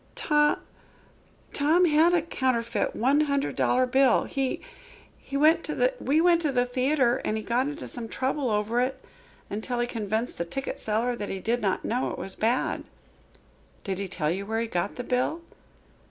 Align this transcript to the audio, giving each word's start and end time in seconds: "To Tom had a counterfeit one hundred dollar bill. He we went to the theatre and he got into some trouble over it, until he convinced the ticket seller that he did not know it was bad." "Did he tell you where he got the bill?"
"To 0.15 0.57
Tom 1.53 1.85
had 1.85 2.15
a 2.15 2.23
counterfeit 2.23 2.95
one 2.95 3.21
hundred 3.21 3.55
dollar 3.55 3.85
bill. 3.85 4.23
He 4.23 4.61
we 5.31 5.37
went 5.37 5.63
to 5.65 5.75
the 5.75 6.65
theatre 6.73 7.17
and 7.23 7.37
he 7.37 7.43
got 7.43 7.67
into 7.67 7.87
some 7.87 8.09
trouble 8.09 8.49
over 8.49 8.81
it, 8.81 8.99
until 9.47 9.79
he 9.79 9.85
convinced 9.85 10.39
the 10.39 10.45
ticket 10.45 10.79
seller 10.79 11.15
that 11.15 11.29
he 11.29 11.39
did 11.39 11.61
not 11.61 11.85
know 11.85 12.09
it 12.09 12.17
was 12.17 12.35
bad." 12.35 12.83
"Did 13.83 13.99
he 13.99 14.07
tell 14.07 14.31
you 14.31 14.43
where 14.43 14.59
he 14.61 14.65
got 14.65 14.95
the 14.95 15.03
bill?" 15.03 15.41